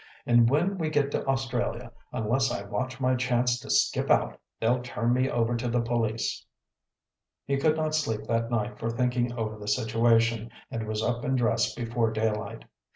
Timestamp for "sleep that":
7.93-8.49